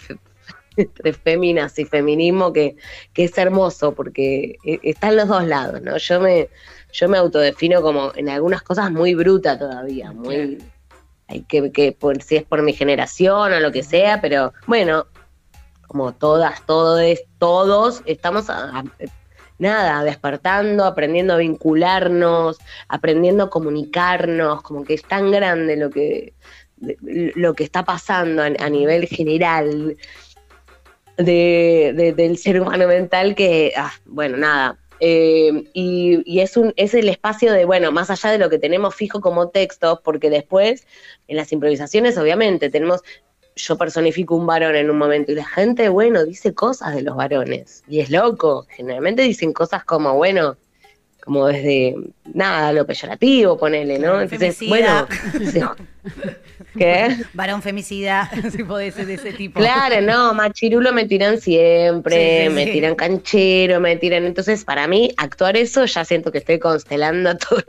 entre 0.76 1.12
féminas 1.12 1.78
y 1.78 1.84
feminismo 1.84 2.52
que, 2.52 2.76
que 3.12 3.24
es 3.24 3.36
hermoso, 3.38 3.92
porque 3.94 4.56
eh, 4.64 4.78
está 4.82 5.08
en 5.08 5.16
los 5.16 5.28
dos 5.28 5.44
lados, 5.46 5.80
¿no? 5.82 5.96
Yo 5.96 6.20
me, 6.20 6.48
yo 6.92 7.08
me 7.08 7.18
autodefino 7.18 7.82
como 7.82 8.12
en 8.14 8.28
algunas 8.28 8.62
cosas 8.62 8.90
muy 8.90 9.14
bruta 9.14 9.58
todavía, 9.58 10.12
muy 10.12 10.58
hay 11.28 11.42
que, 11.42 11.72
que 11.72 11.92
por, 11.92 12.22
si 12.22 12.36
es 12.36 12.44
por 12.44 12.62
mi 12.62 12.72
generación 12.72 13.52
o 13.52 13.60
lo 13.60 13.72
que 13.72 13.82
sea, 13.82 14.20
pero 14.20 14.52
bueno, 14.66 15.06
como 15.88 16.12
todas, 16.12 16.64
todos, 16.66 17.18
todos, 17.38 18.02
estamos 18.06 18.48
a- 18.50 18.78
a- 18.78 18.84
nada, 19.58 20.04
despertando, 20.04 20.84
aprendiendo 20.84 21.34
a 21.34 21.38
vincularnos, 21.38 22.58
aprendiendo 22.88 23.44
a 23.44 23.50
comunicarnos, 23.50 24.62
como 24.62 24.84
que 24.84 24.94
es 24.94 25.02
tan 25.02 25.30
grande 25.32 25.76
lo 25.76 25.90
que, 25.90 26.34
lo 26.78 27.54
que 27.54 27.64
está 27.64 27.84
pasando 27.84 28.42
a, 28.42 28.46
a 28.46 28.68
nivel 28.68 29.06
general 29.06 29.96
de, 31.16 31.92
de- 31.96 32.12
del 32.12 32.36
ser 32.38 32.60
humano 32.60 32.86
mental 32.86 33.34
que, 33.34 33.72
ah, 33.76 33.92
bueno, 34.04 34.36
nada. 34.36 34.76
Eh, 34.98 35.64
y 35.74 36.22
y 36.24 36.40
es, 36.40 36.56
un, 36.56 36.72
es 36.76 36.94
el 36.94 37.08
espacio 37.10 37.52
de, 37.52 37.66
bueno, 37.66 37.92
más 37.92 38.08
allá 38.10 38.30
de 38.30 38.38
lo 38.38 38.48
que 38.48 38.58
tenemos 38.58 38.94
fijo 38.94 39.20
como 39.20 39.48
textos, 39.50 40.00
porque 40.02 40.30
después 40.30 40.86
en 41.28 41.36
las 41.36 41.52
improvisaciones, 41.52 42.16
obviamente, 42.16 42.70
tenemos, 42.70 43.02
yo 43.56 43.76
personifico 43.76 44.34
un 44.36 44.46
varón 44.46 44.74
en 44.74 44.88
un 44.90 44.96
momento 44.98 45.32
y 45.32 45.34
la 45.34 45.44
gente, 45.44 45.88
bueno, 45.90 46.24
dice 46.24 46.54
cosas 46.54 46.94
de 46.94 47.02
los 47.02 47.14
varones 47.16 47.82
y 47.88 48.00
es 48.00 48.10
loco. 48.10 48.66
Generalmente 48.70 49.20
dicen 49.22 49.52
cosas 49.52 49.84
como, 49.84 50.14
bueno, 50.14 50.56
como 51.24 51.46
desde 51.48 51.94
nada, 52.32 52.72
lo 52.72 52.86
peyorativo, 52.86 53.58
ponele, 53.58 53.98
¿no? 53.98 54.20
Entonces, 54.20 54.56
Femicida. 54.56 55.06
bueno, 55.34 55.50
se- 55.52 55.60
¿qué? 56.76 57.08
Varón 57.34 57.62
femicida, 57.62 58.30
si 58.50 58.64
podés 58.64 58.94
ser 58.94 59.06
de 59.06 59.14
ese 59.14 59.32
tipo. 59.32 59.60
Claro, 59.60 60.00
no, 60.00 60.34
machirulo 60.34 60.92
me 60.92 61.04
tiran 61.06 61.40
siempre, 61.40 62.44
Sí, 62.44 62.48
sí, 62.48 62.54
me 62.54 62.64
sí. 62.64 62.72
tiran 62.72 62.94
canchero, 62.94 63.80
me 63.80 63.96
tiran. 63.96 64.24
Entonces, 64.24 64.64
para 64.64 64.86
mí, 64.86 65.10
actuar 65.16 65.56
eso 65.56 65.84
ya 65.86 66.04
siento 66.04 66.30
que 66.32 66.38
estoy 66.38 66.58
constelando 66.58 67.30
a 67.30 67.36
todos 67.38 67.64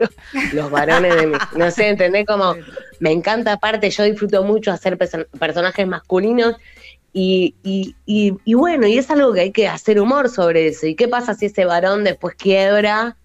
los, 0.50 0.70
varones 0.70 1.14
de 1.14 1.26
mí. 1.26 1.42
No 1.52 1.70
sé, 1.70 1.88
¿entendés? 1.88 2.26
Como 2.26 2.58
me 2.98 3.12
encanta, 3.12 3.52
aparte, 3.54 3.90
yo 3.90 4.04
disfruto 4.04 4.42
mucho 4.44 4.72
hacer 4.72 4.98
perso- 4.98 5.26
personajes 5.38 5.86
masculinos 5.86 6.56
Y, 7.12 7.56
y, 7.62 7.96
y, 8.06 8.34
y 8.44 8.54
bueno, 8.54 8.86
y 8.86 8.98
es 8.98 9.10
algo 9.10 9.32
que 9.32 9.40
hay 9.40 9.52
que 9.52 9.66
hacer 9.68 10.00
humor 10.00 10.28
sobre 10.28 10.68
eso. 10.68 10.86
¿Y 10.86 10.94
qué 10.96 11.08
pasa 11.08 11.34
si 11.34 11.46
ese 11.46 11.64
varón 11.64 12.04
después 12.04 12.34
quiebra? 12.36 13.16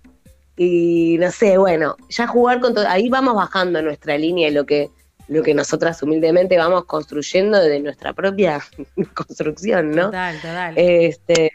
Y 0.55 1.17
no 1.19 1.31
sé, 1.31 1.57
bueno, 1.57 1.97
ya 2.09 2.27
jugar 2.27 2.59
con 2.61 2.73
todo, 2.75 2.87
ahí 2.87 3.09
vamos 3.09 3.35
bajando 3.35 3.81
nuestra 3.81 4.17
línea 4.17 4.49
y 4.49 4.51
lo 4.51 4.65
que, 4.65 4.89
lo 5.27 5.43
que 5.43 5.53
nosotras 5.53 6.01
humildemente 6.03 6.57
vamos 6.57 6.85
construyendo 6.85 7.59
de 7.59 7.79
nuestra 7.79 8.13
propia 8.13 8.61
construcción, 9.13 9.91
¿no? 9.91 10.05
Total, 10.05 10.35
total. 10.37 10.73
Este, 10.77 11.51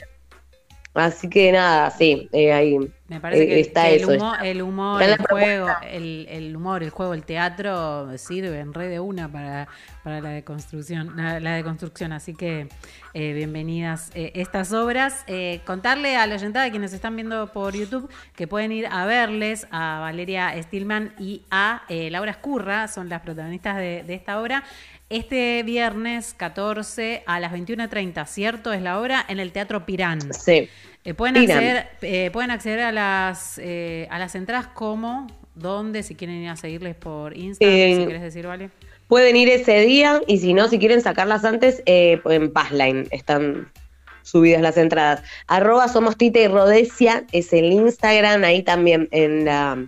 así 0.95 1.29
que 1.29 1.53
nada, 1.53 1.91
sí, 1.91 2.29
eh, 2.33 2.53
ahí 2.53 2.79
Me 3.09 3.21
parece 3.21 3.45
eh, 3.45 3.47
que, 3.47 3.61
está 3.61 3.85
que 3.85 3.97
eso. 3.97 4.11
el 4.13 4.19
humor, 4.19 4.43
el, 4.43 4.63
humor, 4.63 5.29
juego, 5.31 5.69
el, 5.91 6.27
el 6.29 6.55
humor, 6.55 6.83
el 6.83 6.91
juego, 6.91 7.15
el 7.15 7.25
teatro 7.25 8.17
sirven 8.19 8.75
re 8.75 8.89
de 8.89 9.01
una 9.01 9.33
para, 9.33 9.67
para 10.05 10.21
la 10.21 10.29
deconstrucción, 10.31 11.17
la, 11.17 11.41
la 11.41 11.55
deconstrucción. 11.55 12.13
Así 12.13 12.35
que 12.35 12.69
eh, 13.15 13.33
bienvenidas 13.33 14.11
eh, 14.15 14.33
estas 14.35 14.73
obras. 14.73 15.25
Eh, 15.27 15.61
contarle 15.65 16.17
a 16.17 16.27
la 16.27 16.35
oyentada, 16.35 16.71
quienes 16.71 16.93
están 16.93 17.17
viendo 17.17 17.51
por 17.53 17.75
YouTube, 17.75 18.11
que 18.37 18.47
pueden 18.47 18.73
ir 18.73 18.87
a 18.87 19.07
verles 19.07 19.67
a 19.71 20.01
Valeria 20.01 20.55
Stillman 20.63 21.15
y 21.19 21.43
a 21.51 21.83
Laura 21.89 22.31
Escurra, 22.31 22.89
son 22.89 23.09
las 23.09 23.23
protagonistas 23.23 23.77
de, 23.77 24.05
de 24.07 24.15
esta 24.15 24.41
obra. 24.41 24.65
Este 25.09 25.63
viernes 25.63 26.35
14 26.35 27.23
a 27.27 27.41
las 27.41 27.53
21.30, 27.53 28.27
¿cierto? 28.27 28.75
Es 28.75 28.83
la 28.83 29.01
obra 29.01 29.25
en 29.27 29.41
el 29.41 29.53
Teatro 29.53 29.87
Pirán. 29.87 30.21
Sí. 30.35 30.69
Eh, 31.09 31.15
pueden, 31.15 31.39
acceder, 31.39 31.89
eh, 32.03 32.29
pueden 32.31 32.51
acceder 32.51 32.81
a 32.81 32.93
las 32.93 33.57
eh, 33.57 34.07
a 34.11 34.19
las 34.19 34.35
entradas 34.35 34.67
como, 34.67 35.27
dónde, 35.55 36.03
si 36.03 36.15
quieren 36.15 36.37
ir 36.37 36.51
a 36.51 36.57
seguirles 36.57 36.97
por 36.97 37.35
Instagram, 37.35 37.75
Eh, 37.75 37.97
si 37.97 38.05
quieres 38.05 38.21
decir, 38.21 38.47
vale. 38.47 38.69
Pueden 39.07 39.35
ir 39.35 39.49
ese 39.49 39.81
día 39.81 40.21
y 40.27 40.37
si 40.37 40.53
no, 40.53 40.69
si 40.69 40.79
quieren 40.79 41.01
sacarlas 41.01 41.47
antes, 41.47 41.83
eh, 41.87 42.21
en 42.27 42.53
Passline 42.53 43.09
están 43.11 43.73
subidas 44.21 44.61
las 44.61 44.77
entradas. 44.77 45.23
Arroba 45.47 45.89
somos 45.89 46.19
Tita 46.19 46.41
y 46.41 46.49
Rodesia 46.49 47.25
es 47.33 47.55
el 47.55 47.73
Instagram, 47.73 48.45
ahí 48.45 48.63
también 48.63 49.09
en 49.11 49.47
la, 49.47 49.83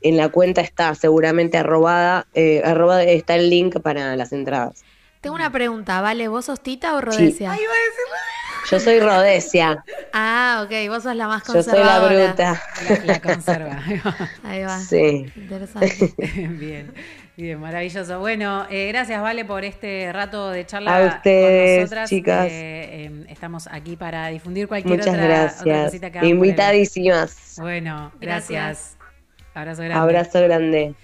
en 0.00 0.16
la 0.16 0.30
cuenta 0.30 0.62
está 0.62 0.94
seguramente 0.94 1.58
arrobada, 1.58 2.26
eh, 2.32 2.62
arroba 2.64 3.02
está 3.02 3.34
el 3.34 3.50
link 3.50 3.78
para 3.82 4.16
las 4.16 4.32
entradas. 4.32 4.82
Tengo 5.20 5.36
una 5.36 5.52
pregunta, 5.52 6.00
¿vale? 6.00 6.28
¿Vos 6.28 6.46
sos 6.46 6.62
Tita 6.62 6.96
o 6.96 7.02
Rodesia? 7.02 7.52
Yo 8.70 8.80
soy 8.80 9.00
Rodesia, 9.00 9.84
Ah, 10.12 10.62
ok, 10.64 10.88
vos 10.88 11.02
sos 11.02 11.14
la 11.16 11.26
más 11.26 11.42
yo 11.46 11.62
soy 11.62 11.78
la 11.80 11.98
conservadora. 12.00 12.26
bruta. 12.26 12.62
La, 12.88 13.04
la 13.06 13.20
conserva. 13.20 13.82
Ahí 14.44 14.62
va. 14.62 14.78
Sí. 14.78 15.26
Interesante. 15.36 16.14
bien, 16.58 16.92
bien, 17.36 17.60
maravilloso. 17.60 18.18
Bueno, 18.20 18.66
eh, 18.70 18.88
gracias, 18.88 19.20
Vale, 19.20 19.44
por 19.44 19.64
este 19.64 20.10
rato 20.12 20.50
de 20.50 20.64
charla 20.64 20.96
A 20.96 21.06
ustedes, 21.16 21.70
con 21.76 21.80
nosotras. 21.82 22.10
chicas. 22.10 22.46
Eh, 22.46 22.50
eh, 23.10 23.24
estamos 23.28 23.66
aquí 23.70 23.96
para 23.96 24.28
difundir 24.28 24.68
cualquier 24.68 24.98
Muchas 24.98 25.14
otra, 25.14 25.24
otra 25.26 25.36
gracias. 25.42 25.84
cosita 25.86 26.10
que 26.10 26.26
Invitadísimas. 26.26 27.54
Bueno, 27.58 28.12
Gracias. 28.20 28.50
gracias. 28.50 28.96
Abrazo 29.54 29.82
grande. 29.82 30.00
Abrazo 30.00 30.40
grande. 30.42 30.94